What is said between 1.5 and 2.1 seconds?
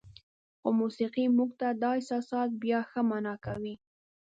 ته دا